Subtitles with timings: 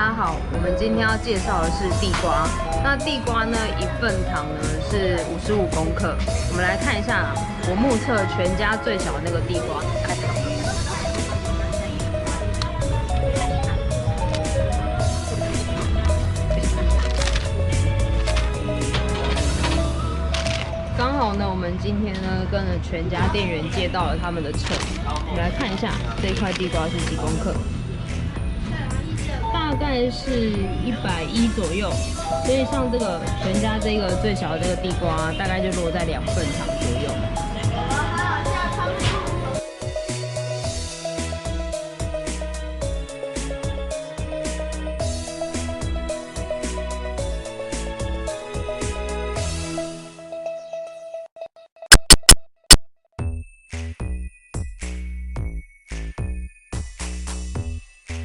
[0.00, 2.48] 大家好，我们今天要介绍的是地瓜。
[2.82, 6.16] 那地瓜呢，一份糖呢是五十五公克。
[6.48, 7.34] 我们来看一下，
[7.68, 9.82] 我目测全家最小的那个地瓜。
[20.96, 24.74] 刚好呢，我们今天呢跟了全家店员借到了他们的秤，
[25.04, 25.92] 我们来看一下
[26.22, 27.54] 这一块地瓜是几公克。
[29.80, 30.52] 大概是
[30.84, 31.90] 一百一左右，
[32.44, 36.99] 所以像这个全家这个最小的这个地瓜，大概就落在两份差不多。